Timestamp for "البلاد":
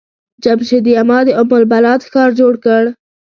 1.59-2.01